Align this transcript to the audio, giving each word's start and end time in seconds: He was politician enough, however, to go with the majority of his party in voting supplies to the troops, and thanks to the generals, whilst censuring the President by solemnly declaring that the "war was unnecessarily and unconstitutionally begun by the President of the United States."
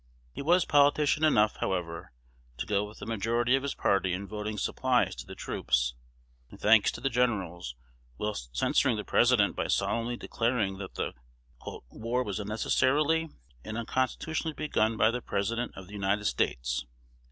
He 0.33 0.41
was 0.41 0.65
politician 0.65 1.23
enough, 1.23 1.57
however, 1.57 2.11
to 2.57 2.65
go 2.65 2.85
with 2.85 2.97
the 2.97 3.05
majority 3.05 3.55
of 3.55 3.61
his 3.61 3.75
party 3.75 4.13
in 4.13 4.25
voting 4.27 4.57
supplies 4.57 5.13
to 5.13 5.27
the 5.27 5.35
troops, 5.35 5.93
and 6.49 6.59
thanks 6.59 6.91
to 6.93 7.01
the 7.01 7.07
generals, 7.11 7.75
whilst 8.17 8.49
censuring 8.57 8.97
the 8.97 9.03
President 9.03 9.55
by 9.55 9.67
solemnly 9.67 10.17
declaring 10.17 10.79
that 10.79 10.95
the 10.95 11.13
"war 11.91 12.23
was 12.23 12.39
unnecessarily 12.39 13.29
and 13.63 13.77
unconstitutionally 13.77 14.53
begun 14.55 14.97
by 14.97 15.11
the 15.11 15.21
President 15.21 15.71
of 15.77 15.85
the 15.85 15.93
United 15.93 16.25
States." 16.25 16.83